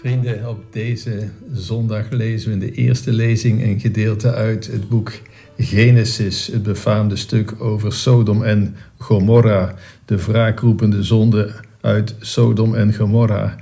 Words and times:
Vrienden, 0.00 0.48
op 0.48 0.64
deze 0.70 1.28
zondag 1.52 2.10
lezen 2.10 2.48
we 2.48 2.54
in 2.54 2.60
de 2.60 2.72
eerste 2.72 3.12
lezing 3.12 3.62
een 3.62 3.80
gedeelte 3.80 4.32
uit 4.32 4.66
het 4.66 4.88
boek 4.88 5.12
Genesis, 5.56 6.46
het 6.46 6.62
befaamde 6.62 7.16
stuk 7.16 7.54
over 7.58 7.92
Sodom 7.92 8.44
en 8.44 8.76
Gomorra, 8.98 9.74
de 10.04 10.16
wraakroepende 10.16 11.02
zonde 11.02 11.52
uit 11.80 12.14
Sodom 12.20 12.74
en 12.74 12.94
Gomorra. 12.94 13.56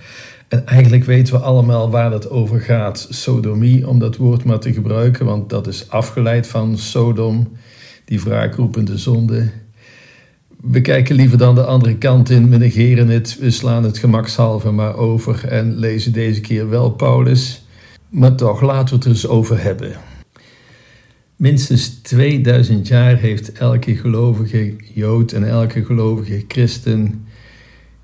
En 0.48 0.66
eigenlijk 0.66 1.04
weten 1.04 1.34
we 1.34 1.40
allemaal 1.40 1.90
waar 1.90 2.10
dat 2.10 2.30
over 2.30 2.60
gaat. 2.60 3.06
Sodomie, 3.10 3.88
om 3.88 3.98
dat 3.98 4.16
woord 4.16 4.44
maar 4.44 4.60
te 4.60 4.72
gebruiken, 4.72 5.26
want 5.26 5.50
dat 5.50 5.66
is 5.66 5.90
afgeleid 5.90 6.46
van 6.46 6.78
Sodom, 6.78 7.48
die 8.04 8.20
wraakroepende 8.20 8.98
zonde. 8.98 9.50
We 10.60 10.80
kijken 10.80 11.16
liever 11.16 11.38
dan 11.38 11.54
de 11.54 11.64
andere 11.64 11.96
kant 11.96 12.30
in, 12.30 12.50
we 12.50 12.56
negeren 12.56 13.08
het, 13.08 13.36
we 13.40 13.50
slaan 13.50 13.84
het 13.84 13.98
gemakshalve 13.98 14.70
maar 14.70 14.96
over 14.96 15.48
en 15.48 15.76
lezen 15.76 16.12
deze 16.12 16.40
keer 16.40 16.68
wel 16.68 16.90
Paulus. 16.90 17.64
Maar 18.08 18.34
toch, 18.34 18.60
laten 18.60 18.88
we 18.88 18.94
het 18.94 19.04
er 19.04 19.10
eens 19.10 19.26
over 19.26 19.62
hebben. 19.62 19.96
Minstens 21.36 21.88
2000 21.88 22.88
jaar 22.88 23.16
heeft 23.16 23.52
elke 23.52 23.96
gelovige 23.96 24.76
Jood 24.94 25.32
en 25.32 25.48
elke 25.48 25.84
gelovige 25.84 26.44
christen, 26.48 27.26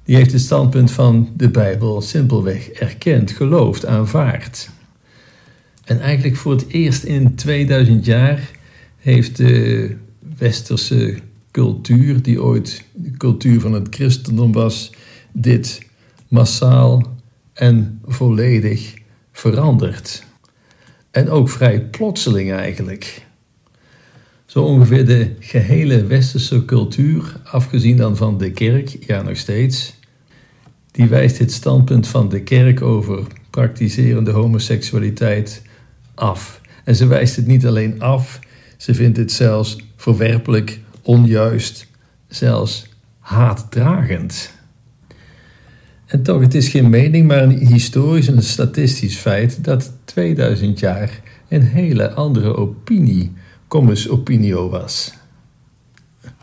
die 0.04 0.16
heeft 0.16 0.32
het 0.32 0.40
standpunt 0.40 0.90
van 0.90 1.32
de 1.36 1.50
Bijbel 1.50 2.00
simpelweg 2.00 2.68
erkend, 2.68 3.30
geloofd, 3.30 3.86
aanvaard. 3.86 4.70
En 5.84 6.00
eigenlijk 6.00 6.36
voor 6.36 6.52
het 6.52 6.68
eerst 6.68 7.02
in 7.02 7.34
2000 7.34 8.04
jaar 8.04 8.50
heeft 8.96 9.36
de 9.36 9.96
westerse 10.38 11.18
cultuur, 11.52 12.22
die 12.22 12.42
ooit 12.42 12.84
de 12.92 13.10
cultuur 13.10 13.60
van 13.60 13.72
het 13.72 13.94
christendom 13.94 14.52
was, 14.52 14.92
dit 15.32 15.86
massaal 16.28 17.16
en 17.52 18.00
volledig 18.04 18.94
veranderd. 19.32 20.24
En 21.10 21.30
ook 21.30 21.48
vrij 21.48 21.80
plotseling 21.80 22.52
eigenlijk. 22.52 23.26
Zo 24.46 24.62
ongeveer 24.62 25.06
de 25.06 25.30
gehele 25.38 26.04
westerse 26.04 26.64
cultuur, 26.64 27.36
afgezien 27.44 27.96
dan 27.96 28.16
van 28.16 28.38
de 28.38 28.50
kerk, 28.50 28.96
ja 29.06 29.22
nog 29.22 29.36
steeds, 29.36 29.94
die 30.90 31.06
wijst 31.06 31.38
het 31.38 31.52
standpunt 31.52 32.08
van 32.08 32.28
de 32.28 32.42
kerk 32.42 32.82
over 32.82 33.26
praktiserende 33.50 34.30
homoseksualiteit 34.30 35.62
af. 36.14 36.60
En 36.84 36.96
ze 36.96 37.06
wijst 37.06 37.36
het 37.36 37.46
niet 37.46 37.66
alleen 37.66 38.00
af, 38.00 38.40
ze 38.76 38.94
vindt 38.94 39.16
het 39.16 39.32
zelfs 39.32 39.78
verwerpelijk, 39.96 40.80
onjuist, 41.02 41.86
zelfs 42.28 42.88
haatdragend. 43.18 44.52
En 46.06 46.22
toch, 46.22 46.40
het 46.40 46.54
is 46.54 46.68
geen 46.68 46.90
mening, 46.90 47.26
maar 47.26 47.42
een 47.42 47.66
historisch 47.66 48.28
en 48.28 48.42
statistisch 48.42 49.16
feit 49.16 49.64
dat 49.64 49.92
2000 50.04 50.78
jaar 50.78 51.20
een 51.48 51.62
hele 51.62 52.10
andere 52.10 52.56
opinie, 52.56 53.32
commus 53.68 54.08
opinio 54.08 54.68
was. 54.68 55.12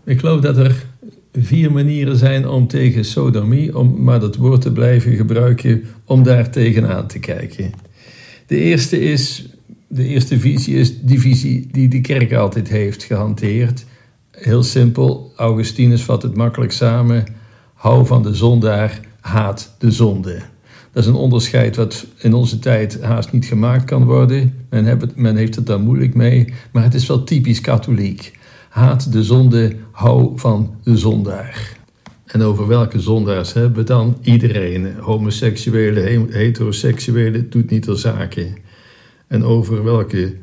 Ik 0.04 0.20
geloof 0.20 0.42
dat 0.42 0.58
er 0.58 0.86
vier 1.34 1.72
manieren 1.72 2.18
zijn 2.18 2.48
om 2.48 2.68
tegen 2.68 3.06
sodomie, 3.06 3.78
om 3.78 4.04
maar 4.04 4.20
dat 4.20 4.36
woord 4.36 4.62
te 4.62 4.72
blijven 4.72 5.16
gebruiken, 5.16 5.84
om 6.06 6.24
daar 6.24 6.50
tegenaan 6.50 7.08
te 7.08 7.20
kijken. 7.20 7.72
De 8.48 8.58
eerste 8.58 9.00
is, 9.00 9.50
de 9.88 10.06
eerste 10.06 10.40
visie 10.40 10.76
is 10.76 11.02
die 11.02 11.20
visie 11.20 11.68
die 11.72 11.88
de 11.88 12.02
kerk 12.02 12.34
altijd 12.34 12.70
heeft 12.70 13.04
gehanteerd. 13.04 13.86
Heel 14.40 14.64
simpel, 14.64 15.32
Augustinus 15.36 16.04
vat 16.04 16.22
het 16.22 16.36
makkelijk 16.36 16.72
samen. 16.72 17.26
Hou 17.74 18.06
van 18.06 18.24
de 18.24 18.36
zondaar, 18.36 19.00
haat 19.20 19.76
de 19.78 19.92
zonde. 19.92 20.42
Dat 20.92 21.04
is 21.04 21.10
een 21.10 21.16
onderscheid 21.16 21.76
wat 21.76 22.06
in 22.18 22.34
onze 22.34 22.60
tijd 22.60 23.02
haast 23.02 23.32
niet 23.32 23.46
gemaakt 23.46 23.84
kan 23.84 24.04
worden. 24.04 24.54
Men, 24.70 24.86
heeft, 24.86 25.16
men 25.16 25.36
heeft 25.36 25.56
het 25.56 25.66
daar 25.66 25.80
moeilijk 25.80 26.14
mee, 26.14 26.54
maar 26.72 26.84
het 26.84 26.94
is 26.94 27.08
wel 27.08 27.24
typisch 27.24 27.62
katholiek. 27.62 28.40
Haat 28.70 29.12
de 29.12 29.24
zonde, 29.24 29.76
hou 29.92 30.40
van 30.40 30.76
de 30.84 30.98
zondaar. 30.98 31.78
En 32.26 32.42
over 32.42 32.68
welke 32.68 33.00
zondaars 33.00 33.54
hebben 33.54 33.74
we 33.74 33.84
dan? 33.84 34.18
Iedereen. 34.22 34.96
Homoseksuele, 35.00 36.28
heteroseksuele, 36.30 37.50
doet 37.50 37.70
niet 37.70 37.84
ter 37.84 37.98
zake. 37.98 38.48
En 39.28 39.44
over 39.44 39.84
welke 39.84 40.36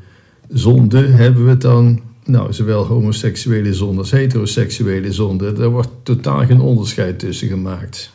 zonde 0.49 1.07
hebben 1.07 1.45
we 1.45 1.51
het 1.51 1.61
dan? 1.61 2.01
Nou, 2.27 2.53
zowel 2.53 2.85
homoseksuele 2.87 3.75
zonde 3.75 3.99
als 3.99 4.11
heteroseksuele 4.11 5.13
zonde. 5.13 5.53
Daar 5.53 5.69
wordt 5.69 5.89
totaal 6.03 6.47
geen 6.47 6.61
onderscheid 6.61 7.19
tussen 7.19 7.49
gemaakt. 7.49 8.15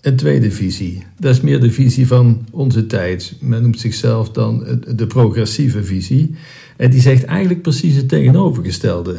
Een 0.00 0.16
tweede 0.16 0.50
visie, 0.50 1.04
dat 1.18 1.34
is 1.34 1.40
meer 1.40 1.60
de 1.60 1.70
visie 1.70 2.06
van 2.06 2.46
onze 2.50 2.86
tijd. 2.86 3.36
Men 3.40 3.62
noemt 3.62 3.80
zichzelf 3.80 4.30
dan 4.30 4.82
de 4.96 5.06
progressieve 5.06 5.84
visie. 5.84 6.34
En 6.76 6.90
die 6.90 7.00
zegt 7.00 7.24
eigenlijk 7.24 7.62
precies 7.62 7.96
het 7.96 8.08
tegenovergestelde. 8.08 9.16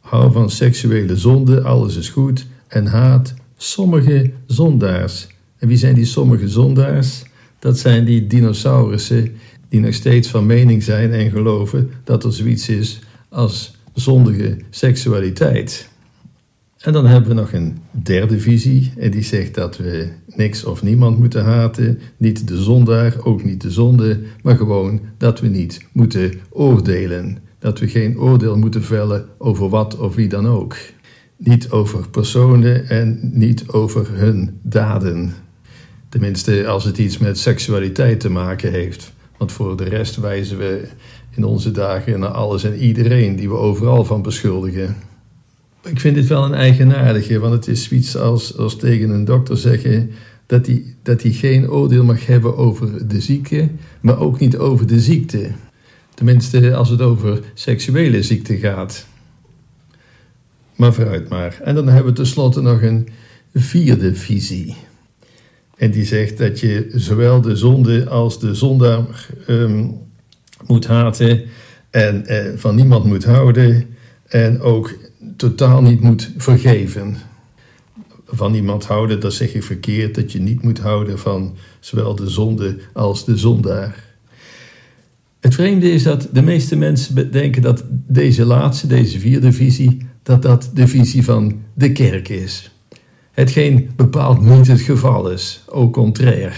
Hou 0.00 0.32
van 0.32 0.50
seksuele 0.50 1.16
zonde, 1.16 1.62
alles 1.62 1.96
is 1.96 2.08
goed. 2.08 2.46
En 2.66 2.86
haat 2.86 3.34
sommige 3.56 4.30
zondaars. 4.46 5.26
En 5.58 5.68
wie 5.68 5.76
zijn 5.76 5.94
die 5.94 6.04
sommige 6.04 6.48
zondaars? 6.48 7.22
Dat 7.58 7.78
zijn 7.78 8.04
die 8.04 8.26
dinosaurussen 8.26 9.32
die 9.68 9.80
nog 9.80 9.94
steeds 9.94 10.28
van 10.28 10.46
mening 10.46 10.82
zijn 10.82 11.12
en 11.12 11.30
geloven 11.30 11.90
dat 12.04 12.24
er 12.24 12.32
zoiets 12.32 12.68
is 12.68 13.00
als 13.28 13.76
zondige 13.94 14.56
seksualiteit. 14.70 15.88
En 16.78 16.92
dan 16.92 17.06
hebben 17.06 17.28
we 17.28 17.34
nog 17.34 17.52
een 17.52 17.78
derde 17.90 18.40
visie 18.40 18.92
en 18.98 19.10
die 19.10 19.22
zegt 19.22 19.54
dat 19.54 19.76
we 19.76 20.08
niks 20.26 20.64
of 20.64 20.82
niemand 20.82 21.18
moeten 21.18 21.44
haten, 21.44 21.98
niet 22.16 22.48
de 22.48 22.62
zondaar, 22.62 23.14
ook 23.24 23.44
niet 23.44 23.60
de 23.60 23.70
zonde, 23.70 24.20
maar 24.42 24.56
gewoon 24.56 25.00
dat 25.16 25.40
we 25.40 25.48
niet 25.48 25.86
moeten 25.92 26.32
oordelen, 26.50 27.38
dat 27.58 27.78
we 27.78 27.88
geen 27.88 28.18
oordeel 28.18 28.56
moeten 28.56 28.82
vellen 28.82 29.26
over 29.38 29.68
wat 29.68 29.96
of 29.96 30.14
wie 30.14 30.28
dan 30.28 30.46
ook. 30.46 30.76
Niet 31.36 31.70
over 31.70 32.08
personen 32.08 32.88
en 32.88 33.30
niet 33.32 33.68
over 33.68 34.06
hun 34.10 34.58
daden. 34.62 35.32
Tenminste, 36.08 36.66
als 36.66 36.84
het 36.84 36.98
iets 36.98 37.18
met 37.18 37.38
seksualiteit 37.38 38.20
te 38.20 38.30
maken 38.30 38.72
heeft. 38.72 39.12
Want 39.38 39.52
voor 39.52 39.76
de 39.76 39.84
rest 39.84 40.16
wijzen 40.16 40.58
we 40.58 40.88
in 41.30 41.44
onze 41.44 41.70
dagen 41.70 42.20
naar 42.20 42.28
alles 42.28 42.64
en 42.64 42.76
iedereen 42.76 43.36
die 43.36 43.48
we 43.48 43.54
overal 43.54 44.04
van 44.04 44.22
beschuldigen. 44.22 44.96
Ik 45.82 46.00
vind 46.00 46.14
dit 46.14 46.26
wel 46.26 46.44
een 46.44 46.54
eigenaardige, 46.54 47.38
want 47.38 47.52
het 47.52 47.68
is 47.68 47.84
zoiets 47.84 48.16
als, 48.16 48.56
als 48.56 48.76
tegen 48.76 49.10
een 49.10 49.24
dokter 49.24 49.56
zeggen 49.56 50.10
dat 50.46 50.66
hij, 50.66 50.84
dat 51.02 51.22
geen 51.24 51.70
oordeel 51.70 52.04
mag 52.04 52.26
hebben 52.26 52.56
over 52.56 53.08
de 53.08 53.20
zieke, 53.20 53.68
maar 54.00 54.18
ook 54.18 54.38
niet 54.38 54.56
over 54.56 54.86
de 54.86 55.00
ziekte. 55.00 55.50
Tenminste, 56.14 56.74
als 56.74 56.88
het 56.88 57.00
over 57.00 57.40
seksuele 57.54 58.22
ziekte 58.22 58.56
gaat. 58.56 59.06
Maar 60.76 60.94
vooruit 60.94 61.28
maar. 61.28 61.60
En 61.64 61.74
dan 61.74 61.88
hebben 61.88 62.12
we 62.12 62.18
tenslotte 62.18 62.60
nog 62.60 62.82
een 62.82 63.08
vierde 63.54 64.14
visie. 64.14 64.76
En 65.78 65.90
die 65.90 66.04
zegt 66.04 66.38
dat 66.38 66.60
je 66.60 66.90
zowel 66.94 67.40
de 67.40 67.56
zonde 67.56 68.08
als 68.08 68.40
de 68.40 68.54
zondaar 68.54 69.28
um, 69.48 69.96
moet 70.66 70.86
haten 70.86 71.42
en 71.90 72.26
eh, 72.26 72.56
van 72.56 72.74
niemand 72.74 73.04
moet 73.04 73.24
houden 73.24 73.86
en 74.26 74.60
ook 74.60 74.96
totaal 75.36 75.82
niet 75.82 76.00
moet 76.00 76.30
vergeven. 76.36 77.16
Van 78.26 78.54
iemand 78.54 78.84
houden, 78.84 79.20
dat 79.20 79.32
zeg 79.32 79.52
je 79.52 79.62
verkeerd, 79.62 80.14
dat 80.14 80.32
je 80.32 80.40
niet 80.40 80.62
moet 80.62 80.78
houden 80.78 81.18
van 81.18 81.56
zowel 81.80 82.14
de 82.14 82.28
zonde 82.28 82.78
als 82.92 83.24
de 83.24 83.36
zondaar. 83.36 84.04
Het 85.40 85.54
vreemde 85.54 85.90
is 85.90 86.02
dat 86.02 86.28
de 86.32 86.42
meeste 86.42 86.76
mensen 86.76 87.30
denken 87.30 87.62
dat 87.62 87.84
deze 87.90 88.44
laatste, 88.44 88.86
deze 88.86 89.18
vierde 89.18 89.52
visie, 89.52 90.06
dat 90.22 90.42
dat 90.42 90.70
de 90.74 90.86
visie 90.86 91.24
van 91.24 91.62
de 91.74 91.92
kerk 91.92 92.28
is. 92.28 92.70
Hetgeen 93.38 93.90
bepaald 93.96 94.40
niet 94.40 94.66
het 94.66 94.80
geval 94.80 95.30
is, 95.30 95.62
au 95.68 95.90
contraire. 95.90 96.52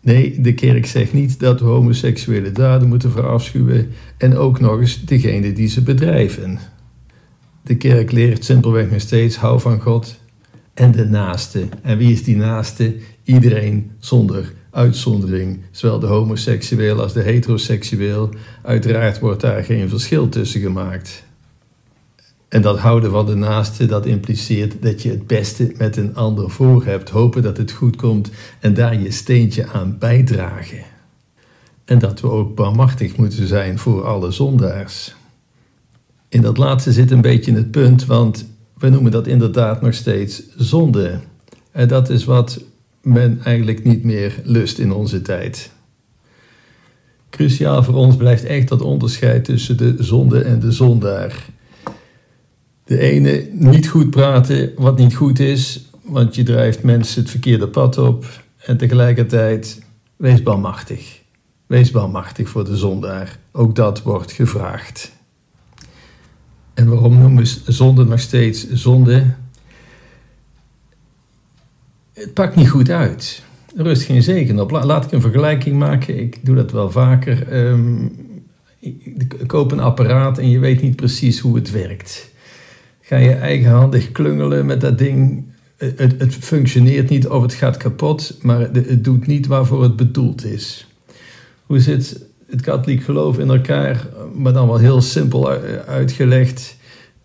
Nee, 0.00 0.40
de 0.40 0.54
kerk 0.54 0.86
zegt 0.86 1.12
niet 1.12 1.40
dat 1.40 1.60
we 1.60 1.66
homoseksuele 1.66 2.52
daden 2.52 2.88
moeten 2.88 3.10
verafschuwen 3.10 3.88
en 4.18 4.36
ook 4.36 4.60
nog 4.60 4.80
eens 4.80 5.04
degene 5.04 5.52
die 5.52 5.68
ze 5.68 5.82
bedrijven. 5.82 6.58
De 7.62 7.76
kerk 7.76 8.12
leert 8.12 8.44
simpelweg 8.44 8.90
nog 8.90 9.00
steeds 9.00 9.36
hou 9.36 9.60
van 9.60 9.80
God 9.80 10.20
en 10.74 10.92
de 10.92 11.04
naaste. 11.04 11.68
En 11.82 11.98
wie 11.98 12.12
is 12.12 12.24
die 12.24 12.36
naaste? 12.36 12.96
Iedereen 13.24 13.90
zonder 13.98 14.52
uitzondering, 14.70 15.60
zowel 15.70 15.98
de 15.98 16.06
homoseksueel 16.06 17.00
als 17.00 17.12
de 17.12 17.22
heteroseksueel. 17.22 18.30
Uiteraard 18.62 19.18
wordt 19.18 19.40
daar 19.40 19.64
geen 19.64 19.88
verschil 19.88 20.28
tussen 20.28 20.60
gemaakt. 20.60 21.25
En 22.48 22.62
dat 22.62 22.78
houden 22.78 23.10
van 23.10 23.26
de 23.26 23.34
naaste, 23.34 23.86
dat 23.86 24.06
impliceert 24.06 24.82
dat 24.82 25.02
je 25.02 25.10
het 25.10 25.26
beste 25.26 25.72
met 25.78 25.96
een 25.96 26.14
ander 26.14 26.50
voor 26.50 26.84
hebt, 26.84 27.10
hopen 27.10 27.42
dat 27.42 27.56
het 27.56 27.72
goed 27.72 27.96
komt 27.96 28.30
en 28.60 28.74
daar 28.74 29.00
je 29.00 29.10
steentje 29.10 29.66
aan 29.66 29.98
bijdragen. 29.98 30.84
En 31.84 31.98
dat 31.98 32.20
we 32.20 32.30
ook 32.30 32.54
barmachtig 32.54 33.16
moeten 33.16 33.46
zijn 33.46 33.78
voor 33.78 34.04
alle 34.04 34.30
zondaars. 34.30 35.14
In 36.28 36.42
dat 36.42 36.56
laatste 36.56 36.92
zit 36.92 37.10
een 37.10 37.20
beetje 37.20 37.54
het 37.54 37.70
punt, 37.70 38.04
want 38.04 38.46
we 38.78 38.88
noemen 38.88 39.12
dat 39.12 39.26
inderdaad 39.26 39.82
nog 39.82 39.94
steeds 39.94 40.42
zonde. 40.56 41.18
En 41.70 41.88
dat 41.88 42.10
is 42.10 42.24
wat 42.24 42.60
men 43.02 43.40
eigenlijk 43.44 43.84
niet 43.84 44.04
meer 44.04 44.40
lust 44.44 44.78
in 44.78 44.92
onze 44.92 45.22
tijd. 45.22 45.70
Cruciaal 47.30 47.82
voor 47.82 47.94
ons 47.94 48.16
blijft 48.16 48.44
echt 48.44 48.68
dat 48.68 48.82
onderscheid 48.82 49.44
tussen 49.44 49.76
de 49.76 49.94
zonde 49.98 50.40
en 50.42 50.60
de 50.60 50.72
zondaar. 50.72 51.54
De 52.86 52.98
ene 52.98 53.48
niet 53.52 53.88
goed 53.88 54.10
praten 54.10 54.72
wat 54.76 54.98
niet 54.98 55.14
goed 55.14 55.38
is, 55.38 55.90
want 56.02 56.34
je 56.34 56.42
drijft 56.42 56.82
mensen 56.82 57.22
het 57.22 57.30
verkeerde 57.30 57.68
pad 57.68 57.98
op. 57.98 58.44
En 58.56 58.76
tegelijkertijd 58.76 59.82
wees 60.16 60.42
balmachtig. 60.42 61.20
Wees 61.66 61.90
balmachtig 61.90 62.48
voor 62.48 62.64
de 62.64 62.76
zondaar. 62.76 63.38
Ook 63.52 63.74
dat 63.74 64.02
wordt 64.02 64.32
gevraagd. 64.32 65.12
En 66.74 66.88
waarom 66.88 67.18
noemen 67.18 67.44
we 67.44 67.72
zonde 67.72 68.04
nog 68.04 68.20
steeds 68.20 68.70
zonde? 68.70 69.24
Het 72.12 72.34
pakt 72.34 72.56
niet 72.56 72.70
goed 72.70 72.90
uit. 72.90 73.42
Er 73.76 73.84
rust 73.84 74.02
geen 74.02 74.22
zegen 74.22 74.58
op. 74.58 74.70
Laat 74.70 75.04
ik 75.04 75.12
een 75.12 75.20
vergelijking 75.20 75.78
maken. 75.78 76.18
Ik 76.18 76.46
doe 76.46 76.56
dat 76.56 76.72
wel 76.72 76.90
vaker. 76.90 77.66
Um, 77.68 78.12
ik 78.78 79.34
koop 79.46 79.72
een 79.72 79.80
apparaat 79.80 80.38
en 80.38 80.48
je 80.48 80.58
weet 80.58 80.82
niet 80.82 80.96
precies 80.96 81.38
hoe 81.38 81.56
het 81.56 81.70
werkt. 81.70 82.34
Ga 83.06 83.16
je 83.16 83.32
eigenhandig 83.32 84.12
klungelen 84.12 84.66
met 84.66 84.80
dat 84.80 84.98
ding. 84.98 85.44
Het, 85.76 86.14
het 86.18 86.34
functioneert 86.34 87.08
niet 87.08 87.28
of 87.28 87.42
het 87.42 87.54
gaat 87.54 87.76
kapot, 87.76 88.38
maar 88.42 88.60
het, 88.60 89.04
doet 89.04 89.26
niet 89.26 89.46
waarvoor 89.46 89.82
het 89.82 89.96
bedoeld 89.96 90.44
is. 90.44 90.86
Hoe 91.62 91.80
zit 91.80 92.26
het 92.46 92.60
katholiek 92.60 93.02
geloof 93.02 93.38
in 93.38 93.50
elkaar, 93.50 94.06
maar 94.34 94.52
dan 94.52 94.66
wel 94.66 94.78
heel 94.78 95.00
simpel 95.00 95.50
uitgelegd? 95.86 96.76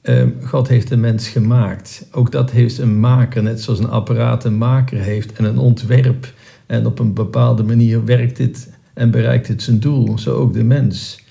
Ehm, 0.01 0.29
God 0.43 0.67
heeft 0.67 0.87
de 0.87 0.97
mens 0.97 1.27
gemaakt. 1.27 2.07
Ook 2.11 2.31
dat 2.31 2.51
heeft 2.51 2.77
een 2.77 2.99
maker, 2.99 3.43
net 3.43 3.61
zoals 3.61 3.79
een 3.79 3.89
apparaat 3.89 4.45
een 4.45 4.57
maker 4.57 4.97
heeft 4.97 5.33
en 5.33 5.45
een 5.45 5.57
ontwerp. 5.57 6.33
En 6.65 6.85
op 6.85 6.99
een 6.99 7.13
bepaalde 7.13 7.63
manier 7.63 8.05
werkt 8.05 8.37
dit 8.37 8.69
en 8.93 9.11
bereikt 9.11 9.47
het 9.47 9.61
zijn 9.61 9.79
doel. 9.79 10.17
Zo 10.17 10.35
ook 10.35 10.53
de 10.53 10.63
mens. 10.63 11.23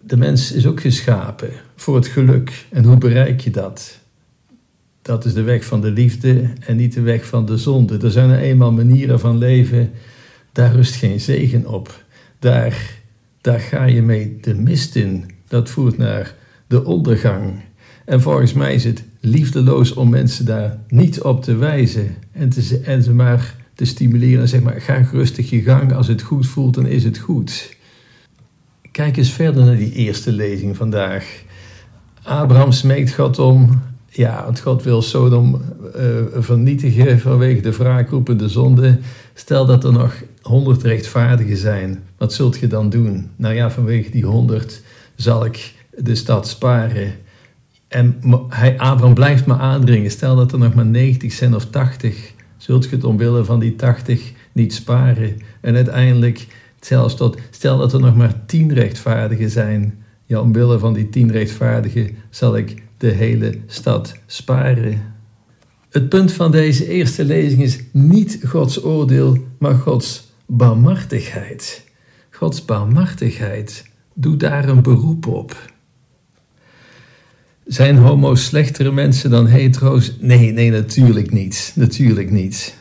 De 0.00 0.16
mens 0.16 0.52
is 0.52 0.66
ook 0.66 0.80
geschapen 0.80 1.50
voor 1.76 1.96
het 1.96 2.06
geluk. 2.06 2.66
En 2.70 2.84
hoe 2.84 2.98
bereik 2.98 3.40
je 3.40 3.50
dat? 3.50 3.98
Dat 5.02 5.24
is 5.24 5.34
de 5.34 5.42
weg 5.42 5.64
van 5.64 5.80
de 5.80 5.90
liefde 5.90 6.50
en 6.66 6.76
niet 6.76 6.92
de 6.92 7.00
weg 7.00 7.26
van 7.26 7.46
de 7.46 7.56
zonde. 7.56 7.98
Er 7.98 8.10
zijn 8.10 8.30
er 8.30 8.38
eenmaal 8.38 8.72
manieren 8.72 9.20
van 9.20 9.38
leven, 9.38 9.90
daar 10.52 10.74
rust 10.74 10.94
geen 10.94 11.20
zegen 11.20 11.66
op. 11.66 12.04
Daar, 12.38 13.00
daar 13.40 13.60
ga 13.60 13.84
je 13.84 14.02
mee 14.02 14.38
de 14.40 14.54
mist 14.54 14.96
in. 14.96 15.30
Dat 15.48 15.70
voert 15.70 15.98
naar 15.98 16.34
de 16.66 16.84
ondergang. 16.84 17.60
En 18.04 18.20
volgens 18.20 18.52
mij 18.52 18.74
is 18.74 18.84
het 18.84 19.04
liefdeloos 19.20 19.94
om 19.94 20.10
mensen 20.10 20.44
daar 20.44 20.78
niet 20.88 21.22
op 21.22 21.42
te 21.42 21.56
wijzen 21.56 22.14
en, 22.32 22.48
te, 22.48 22.80
en 22.84 23.02
ze 23.02 23.12
maar 23.12 23.54
te 23.74 23.84
stimuleren. 23.84 24.48
Zeg 24.48 24.60
maar, 24.60 24.80
ga 24.80 25.08
rustig 25.12 25.50
je 25.50 25.62
gang. 25.62 25.92
Als 25.92 26.08
het 26.08 26.22
goed 26.22 26.46
voelt, 26.46 26.74
dan 26.74 26.86
is 26.86 27.04
het 27.04 27.18
goed. 27.18 27.76
Kijk 28.92 29.16
eens 29.16 29.32
verder 29.32 29.64
naar 29.64 29.76
die 29.76 29.92
eerste 29.92 30.32
lezing 30.32 30.76
vandaag. 30.76 31.44
Abraham 32.26 32.72
smeekt 32.72 33.14
God 33.14 33.38
om, 33.38 33.82
ja, 34.08 34.44
want 34.44 34.60
God 34.60 34.82
wil 34.82 35.02
Sodom 35.02 35.62
uh, 35.96 36.02
vernietigen 36.34 37.20
vanwege 37.20 37.60
de 37.60 37.72
wraakroepende 37.72 38.48
zonde. 38.48 38.98
Stel 39.34 39.66
dat 39.66 39.84
er 39.84 39.92
nog 39.92 40.14
honderd 40.42 40.82
rechtvaardigen 40.82 41.56
zijn, 41.56 42.02
wat 42.18 42.32
zult 42.32 42.58
je 42.58 42.66
dan 42.66 42.90
doen? 42.90 43.30
Nou 43.36 43.54
ja, 43.54 43.70
vanwege 43.70 44.10
die 44.10 44.24
honderd 44.24 44.82
zal 45.14 45.44
ik 45.44 45.74
de 45.96 46.14
stad 46.14 46.48
sparen. 46.48 47.14
En 47.88 48.16
hij, 48.48 48.78
Abraham 48.78 49.14
blijft 49.14 49.46
maar 49.46 49.58
aandringen. 49.58 50.10
Stel 50.10 50.36
dat 50.36 50.52
er 50.52 50.58
nog 50.58 50.74
maar 50.74 50.86
90 50.86 51.32
zijn 51.32 51.54
of 51.54 51.66
80, 51.66 52.32
zult 52.56 52.84
je 52.84 52.96
het 52.96 53.04
omwille 53.04 53.44
van 53.44 53.60
die 53.60 53.76
80 53.76 54.32
niet 54.52 54.74
sparen. 54.74 55.36
En 55.60 55.74
uiteindelijk, 55.74 56.46
zelfs 56.80 57.16
tot, 57.16 57.36
stel 57.50 57.78
dat 57.78 57.92
er 57.92 58.00
nog 58.00 58.16
maar 58.16 58.46
10 58.46 58.74
rechtvaardigen 58.74 59.50
zijn, 59.50 60.04
ja, 60.26 60.40
omwille 60.40 60.78
van 60.78 60.94
die 60.94 61.08
10 61.08 61.30
rechtvaardigen 61.30 62.10
zal 62.30 62.56
ik 62.56 62.82
de 62.96 63.10
hele 63.10 63.58
stad 63.66 64.14
sparen. 64.26 65.14
Het 65.90 66.08
punt 66.08 66.32
van 66.32 66.50
deze 66.50 66.88
eerste 66.88 67.24
lezing 67.24 67.62
is 67.62 67.80
niet 67.92 68.38
Gods 68.46 68.84
oordeel, 68.84 69.38
maar 69.58 69.74
Gods 69.74 70.32
barmhartigheid. 70.46 71.84
Gods 72.30 72.64
barmhartigheid. 72.64 73.90
Doe 74.14 74.36
daar 74.36 74.68
een 74.68 74.82
beroep 74.82 75.26
op. 75.26 75.72
Zijn 77.66 77.96
homo's 77.96 78.44
slechtere 78.44 78.92
mensen 78.92 79.30
dan 79.30 79.46
hetero's? 79.46 80.16
Nee, 80.20 80.52
nee, 80.52 80.70
natuurlijk 80.70 81.32
niet. 81.32 81.72
Natuurlijk 81.74 82.30
niet. 82.30 82.76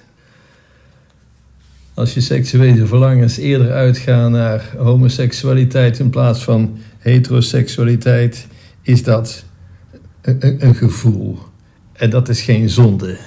Als 1.95 2.13
je 2.13 2.21
seksuele 2.21 2.86
verlangens 2.86 3.38
eerder 3.38 3.71
uitgaan 3.71 4.31
naar 4.31 4.74
homoseksualiteit 4.77 6.00
in 6.00 6.09
plaats 6.09 6.44
van 6.44 6.77
heteroseksualiteit, 6.97 8.47
is 8.81 9.03
dat 9.03 9.45
een, 10.21 10.65
een, 10.65 10.75
gevoel. 10.75 11.39
En 11.94 12.09
dat 12.09 12.30
is 12.30 12.42
geen 12.42 12.69
zonde. 12.69 13.18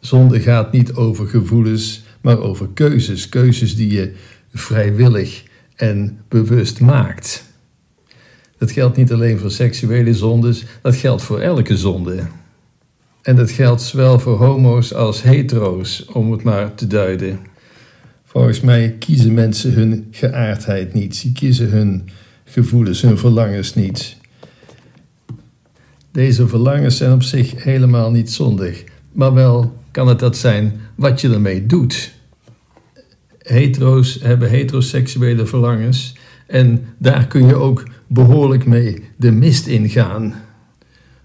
Zonde 0.00 0.40
gaat 0.40 0.72
niet 0.72 0.94
over 0.94 1.26
gevoelens, 1.26 2.04
maar 2.20 2.38
over 2.38 2.68
keuzes. 2.74 3.28
Keuzes 3.28 3.76
die 3.76 3.90
je 3.90 4.12
vrijwillig 4.52 5.42
en 5.74 6.18
bewust 6.28 6.80
maakt. 6.80 7.44
Dat 8.58 8.70
geldt 8.70 8.96
niet 8.96 9.12
alleen 9.12 9.38
voor 9.38 9.50
seksuele 9.50 10.14
zondes, 10.14 10.64
dat 10.82 10.96
geldt 10.96 11.22
voor 11.22 11.40
elke 11.40 11.76
zonde. 11.76 12.22
En 13.22 13.36
dat 13.36 13.50
geldt 13.50 13.82
zowel 13.82 14.18
voor 14.18 14.36
homo's 14.36 14.94
als 14.94 15.22
hetero's, 15.22 16.06
om 16.12 16.32
het 16.32 16.42
maar 16.42 16.74
te 16.74 16.86
duiden. 16.86 17.54
Volgens 18.36 18.60
mij 18.60 18.96
kiezen 18.98 19.34
mensen 19.34 19.72
hun 19.72 20.06
geaardheid 20.10 20.94
niet. 20.94 21.16
Ze 21.16 21.32
kiezen 21.32 21.70
hun 21.70 22.08
gevoelens, 22.44 23.02
hun 23.02 23.18
verlangens 23.18 23.74
niet. 23.74 24.16
Deze 26.12 26.48
verlangens 26.48 26.96
zijn 26.96 27.12
op 27.12 27.22
zich 27.22 27.64
helemaal 27.64 28.10
niet 28.10 28.32
zondig, 28.32 28.84
maar 29.12 29.34
wel 29.34 29.76
kan 29.90 30.08
het 30.08 30.18
dat 30.18 30.36
zijn 30.36 30.80
wat 30.94 31.20
je 31.20 31.32
ermee 31.32 31.66
doet. 31.66 32.12
Hetero's 33.38 34.18
hebben 34.22 34.50
heteroseksuele 34.50 35.46
verlangens 35.46 36.16
en 36.46 36.86
daar 36.98 37.26
kun 37.26 37.46
je 37.46 37.54
ook 37.54 37.82
behoorlijk 38.06 38.66
mee 38.66 39.02
de 39.16 39.30
mist 39.30 39.66
ingaan. 39.66 40.34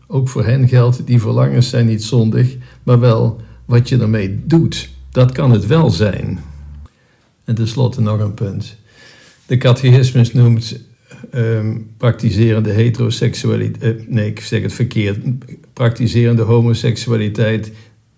Ook 0.07 0.29
voor 0.29 0.45
hen 0.45 0.67
geldt, 0.67 1.07
die 1.07 1.21
verlangens 1.21 1.69
zijn 1.69 1.85
niet 1.85 2.03
zondig, 2.03 2.55
maar 2.83 2.99
wel 2.99 3.41
wat 3.65 3.89
je 3.89 3.97
ermee 3.97 4.41
doet. 4.45 4.89
Dat 5.09 5.31
kan 5.31 5.51
het 5.51 5.65
wel 5.65 5.89
zijn. 5.89 6.50
En 7.51 7.57
tenslotte 7.57 8.01
nog 8.01 8.19
een 8.19 8.33
punt. 8.33 8.75
De 9.45 9.57
catechismus 9.57 10.33
noemt 10.33 10.79
um, 11.33 11.91
praktiserende 11.97 12.71
heteroseksualiteit, 12.71 14.01
uh, 14.01 14.07
nee, 14.07 14.29
ik 14.29 14.39
zeg 14.39 14.61
het 14.61 14.73
verkeerd, 14.73 15.17
praktiserende 15.73 16.41
homoseksualiteit, 16.41 17.71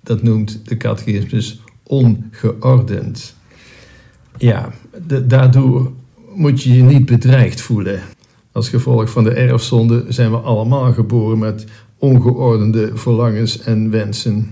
dat 0.04 0.24
noemt 0.24 0.70
de 0.70 0.78
catechismus 0.78 1.62
ongeordend. 1.84 3.36
Ja, 4.38 4.74
daardoor 5.24 5.92
moet 6.36 6.64
je 6.64 6.74
je 6.74 6.84
niet 6.84 7.06
bedreigd 7.06 7.62
voelen. 7.62 8.02
Als 8.52 8.70
gevolg 8.70 9.10
van 9.10 9.24
de 9.24 9.34
erfzonde 9.34 10.06
zijn 10.10 10.32
we 10.32 10.38
allemaal 10.38 10.94
geboren 10.94 11.40
met 11.40 11.66
ongeordende 11.98 12.92
verlangens 12.94 13.60
en 13.60 13.90
wensen. 13.90 14.52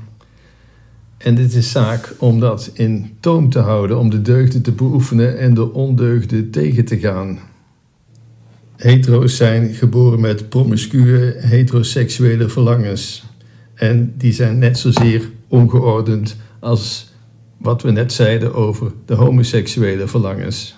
En 1.24 1.36
dit 1.36 1.54
is 1.54 1.72
zaak 1.72 2.16
om 2.18 2.40
dat 2.40 2.70
in 2.74 3.12
toom 3.20 3.50
te 3.50 3.60
houden, 3.60 4.00
om 4.00 4.10
de 4.10 4.22
deugden 4.22 4.62
te 4.62 4.72
beoefenen 4.72 5.38
en 5.38 5.54
de 5.54 5.74
ondeugden 5.74 6.50
tegen 6.50 6.86
te 6.86 7.00
gaan. 7.00 7.40
Hetero's 8.76 9.36
zijn 9.36 9.74
geboren 9.74 10.20
met 10.20 10.50
promiscue 10.50 11.34
heteroseksuele 11.38 12.50
verlangens. 12.50 13.24
En 13.74 14.14
die 14.18 14.34
zijn 14.34 14.58
net 14.58 14.80
zozeer 14.80 15.30
ongeordend 15.48 16.36
als 16.60 17.14
wat 17.58 17.82
we 17.82 17.92
net 17.92 18.14
zeiden 18.14 18.54
over 18.54 18.92
de 19.06 19.14
homoseksuele 19.14 20.08
verlangens. 20.08 20.76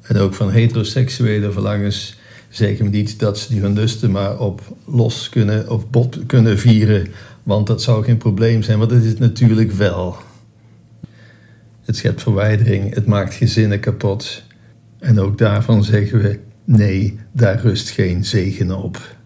En 0.00 0.16
ook 0.16 0.34
van 0.34 0.50
heteroseksuele 0.50 1.52
verlangens 1.52 2.16
zeggen 2.48 2.84
we 2.84 2.90
niet 2.90 3.18
dat 3.18 3.38
ze 3.38 3.52
die 3.52 3.60
hun 3.60 3.74
lusten 3.74 4.10
maar 4.10 4.38
op 4.38 4.60
los 4.84 5.28
kunnen 5.28 5.70
of 5.70 5.90
bot 5.90 6.18
kunnen 6.26 6.58
vieren, 6.58 7.06
want 7.44 7.66
dat 7.66 7.82
zou 7.82 8.04
geen 8.04 8.16
probleem 8.16 8.62
zijn, 8.62 8.78
want 8.78 8.90
dat 8.90 9.02
is 9.02 9.08
het 9.08 9.18
natuurlijk 9.18 9.72
wel. 9.72 10.16
Het 11.84 11.96
schept 11.96 12.22
verwijdering, 12.22 12.94
het 12.94 13.06
maakt 13.06 13.34
gezinnen 13.34 13.80
kapot. 13.80 14.42
En 14.98 15.20
ook 15.20 15.38
daarvan 15.38 15.84
zeggen 15.84 16.22
we: 16.22 16.38
nee, 16.64 17.18
daar 17.32 17.60
rust 17.60 17.90
geen 17.90 18.24
zegen 18.24 18.82
op. 18.82 19.16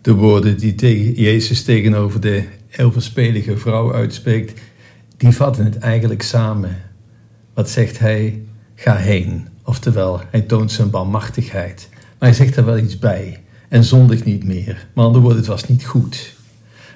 De 0.00 0.12
woorden 0.12 0.58
die 0.58 0.74
tegen 0.74 1.12
Jezus 1.12 1.64
tegenover 1.64 2.20
de 2.20 2.44
overspelige 2.78 3.56
vrouw 3.56 3.94
uitspreekt, 3.94 4.60
die 5.16 5.32
vatten 5.32 5.64
het 5.64 5.78
eigenlijk 5.78 6.22
samen. 6.22 6.76
Wat 7.54 7.70
zegt 7.70 7.98
hij? 7.98 8.42
ga 8.74 8.96
heen. 8.96 9.48
Oftewel, 9.64 10.20
hij 10.30 10.40
toont 10.40 10.72
zijn 10.72 10.90
barmachtigheid. 10.90 11.88
Maar 11.90 12.28
hij 12.28 12.32
zegt 12.32 12.56
er 12.56 12.64
wel 12.64 12.78
iets 12.78 12.98
bij. 12.98 13.42
En 13.68 13.84
zondig 13.84 14.24
niet 14.24 14.44
meer. 14.44 14.88
Maar 14.94 15.04
andere 15.04 15.22
woorden, 15.22 15.40
het 15.40 15.48
was 15.48 15.68
niet 15.68 15.84
goed. 15.84 16.34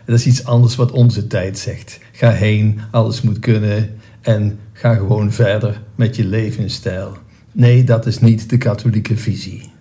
Dat 0.07 0.19
is 0.19 0.27
iets 0.27 0.45
anders 0.45 0.77
wat 0.77 0.91
onze 0.91 1.27
tijd 1.27 1.59
zegt. 1.59 1.99
Ga 2.13 2.31
heen, 2.31 2.81
alles 2.91 3.23
moet 3.23 3.39
kunnen 3.39 3.91
en 4.21 4.59
ga 4.73 4.95
gewoon 4.95 5.33
verder 5.33 5.83
met 5.95 6.17
je 6.17 6.25
levensstijl. 6.25 7.17
Nee, 7.53 7.85
dat 7.85 8.07
is 8.07 8.21
niet 8.21 8.51
de 8.51 8.59
katholieke 8.59 9.17
visie. 9.17 9.73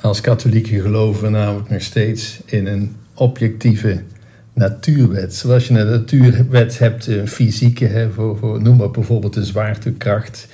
Als 0.00 0.20
katholieken 0.20 0.80
geloven 0.80 1.22
we 1.22 1.28
namelijk 1.28 1.70
nog 1.70 1.82
steeds 1.82 2.40
in 2.44 2.66
een 2.66 2.96
objectieve 3.14 4.02
natuurwet. 4.52 5.34
Zoals 5.34 5.66
je 5.68 5.78
een 5.78 5.90
natuurwet 5.90 6.78
hebt, 6.78 7.06
een 7.06 7.28
fysieke, 7.28 7.86
hè, 7.86 8.10
voor, 8.10 8.38
voor, 8.38 8.62
noem 8.62 8.76
maar 8.76 8.90
bijvoorbeeld 8.90 9.34
de 9.34 9.44
zwaartekracht. 9.44 10.48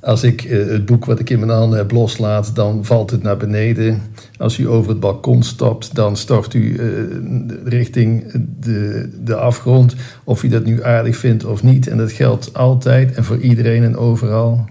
Als 0.00 0.22
ik 0.22 0.44
eh, 0.44 0.66
het 0.66 0.86
boek 0.86 1.04
wat 1.04 1.20
ik 1.20 1.30
in 1.30 1.38
mijn 1.38 1.50
handen 1.50 1.78
heb 1.78 1.90
loslaat, 1.90 2.54
dan 2.54 2.84
valt 2.84 3.10
het 3.10 3.22
naar 3.22 3.36
beneden. 3.36 4.02
Als 4.36 4.58
u 4.58 4.68
over 4.68 4.90
het 4.90 5.00
balkon 5.00 5.42
stapt, 5.42 5.94
dan 5.94 6.16
stort 6.16 6.54
u 6.54 6.76
eh, 6.76 6.86
richting 7.64 8.32
de, 8.60 9.08
de 9.24 9.34
afgrond. 9.34 9.94
Of 10.24 10.42
u 10.42 10.48
dat 10.48 10.64
nu 10.64 10.82
aardig 10.82 11.16
vindt 11.16 11.44
of 11.44 11.62
niet. 11.62 11.88
En 11.88 11.96
dat 11.96 12.12
geldt 12.12 12.54
altijd 12.54 13.12
en 13.14 13.24
voor 13.24 13.38
iedereen 13.38 13.82
en 13.82 13.96
overal. 13.96 14.64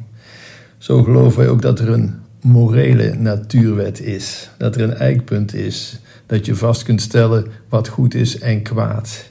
Zo 0.78 1.04
geloven 1.04 1.40
wij 1.40 1.50
ook 1.50 1.62
dat 1.62 1.80
er 1.80 1.90
een 1.90 2.14
morele 2.42 3.16
natuurwet 3.20 4.02
is. 4.02 4.50
Dat 4.58 4.76
er 4.76 4.82
een 4.82 4.94
eikpunt 4.94 5.56
is. 5.56 6.00
Dat 6.26 6.46
je 6.46 6.56
vast 6.56 6.84
kunt 6.84 7.02
stellen 7.02 7.46
wat 7.70 7.88
goed 7.88 8.14
is 8.14 8.40
en 8.40 8.62
kwaad. 8.62 9.30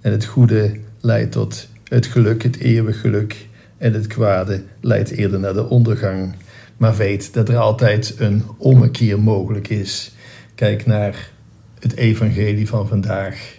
En 0.00 0.12
het 0.12 0.24
goede 0.24 0.72
leidt 1.00 1.32
tot 1.32 1.68
het 1.84 2.06
geluk, 2.06 2.42
het 2.42 2.58
eeuwig 2.58 3.00
geluk. 3.00 3.48
En 3.80 3.92
het 3.92 4.06
kwade 4.06 4.62
leidt 4.80 5.10
eerder 5.10 5.40
naar 5.40 5.54
de 5.54 5.68
ondergang. 5.68 6.34
Maar 6.76 6.96
weet 6.96 7.34
dat 7.34 7.48
er 7.48 7.56
altijd 7.56 8.14
een 8.18 8.44
ommekeer 8.56 9.20
mogelijk 9.20 9.68
is. 9.68 10.12
Kijk 10.54 10.86
naar 10.86 11.30
het 11.78 11.94
evangelie 11.96 12.68
van 12.68 12.88
vandaag. 12.88 13.58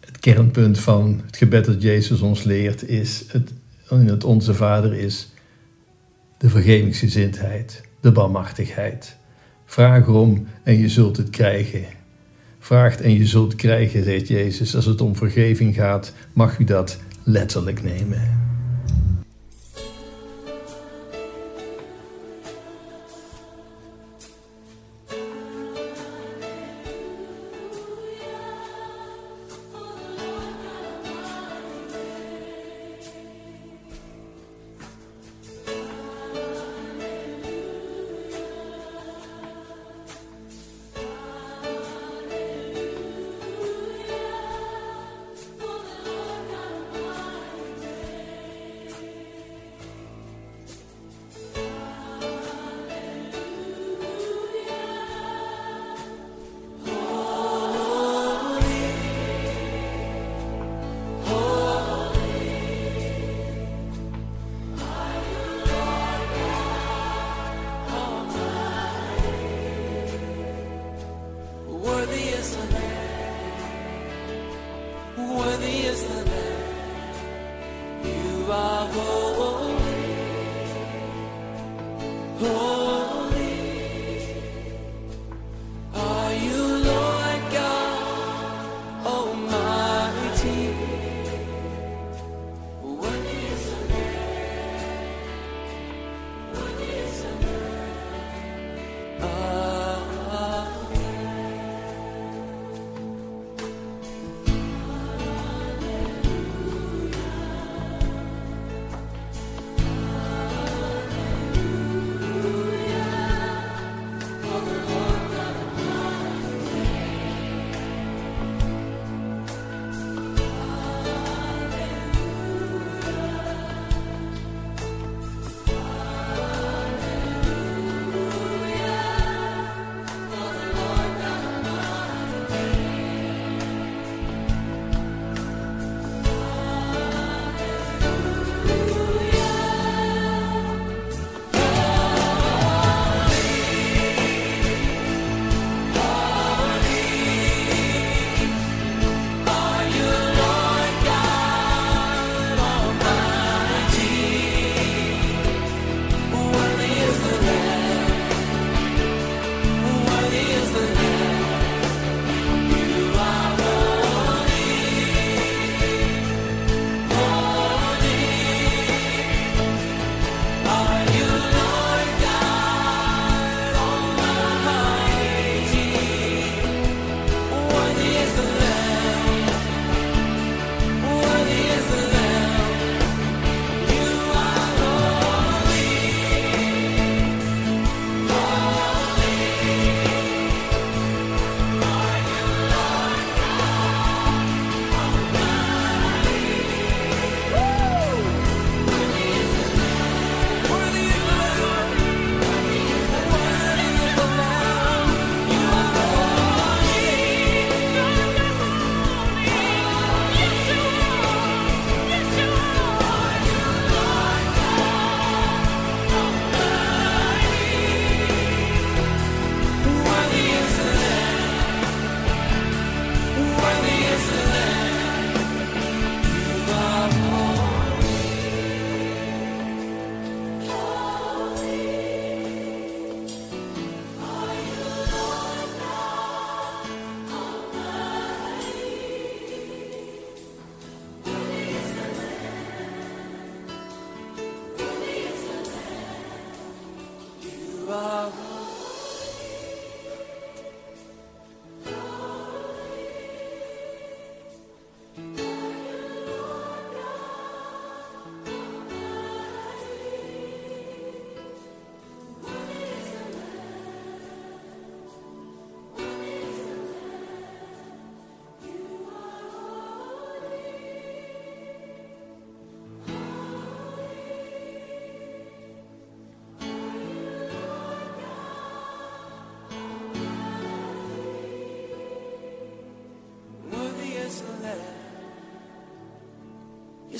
Het 0.00 0.18
kernpunt 0.20 0.78
van 0.78 1.20
het 1.26 1.36
gebed 1.36 1.64
dat 1.64 1.82
Jezus 1.82 2.20
ons 2.20 2.42
leert 2.42 2.88
is 2.88 3.24
het, 3.28 3.52
in 3.90 4.08
het 4.08 4.24
Onze 4.24 4.54
Vader 4.54 4.94
is 4.94 5.32
de 6.38 6.48
vergevingsgezindheid, 6.48 7.80
de 8.00 8.12
barmhartigheid. 8.12 9.16
Vraag 9.64 10.06
erom 10.06 10.46
en 10.62 10.78
je 10.78 10.88
zult 10.88 11.16
het 11.16 11.30
krijgen. 11.30 11.84
Vraagt 12.58 13.00
en 13.00 13.12
je 13.12 13.26
zult 13.26 13.54
krijgen, 13.54 14.04
zegt 14.04 14.28
Jezus. 14.28 14.76
Als 14.76 14.84
het 14.84 15.00
om 15.00 15.16
vergeving 15.16 15.74
gaat, 15.74 16.12
mag 16.32 16.58
u 16.58 16.64
dat 16.64 16.98
letterlijk 17.22 17.82
nemen. 17.82 18.41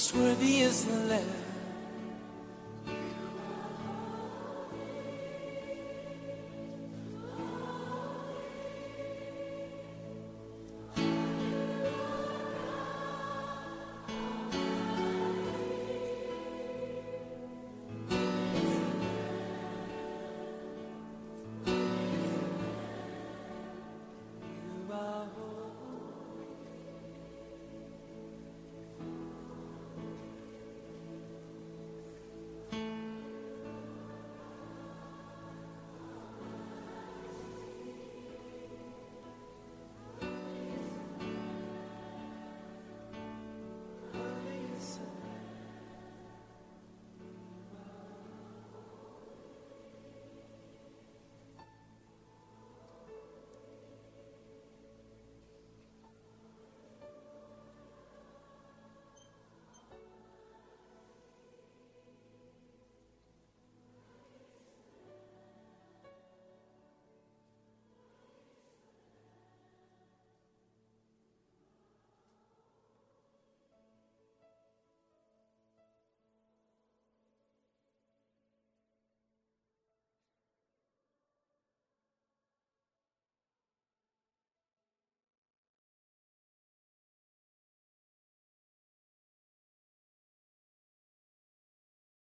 Yes, 0.03 0.15
worthy 0.15 0.63
is 0.63 0.85
the 0.85 0.97
Lamb. 1.07 1.52